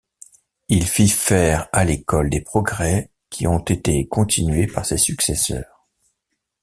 [0.67, 5.85] Il fit faire à l'école des progrès qui ont été continués par ses successeurs.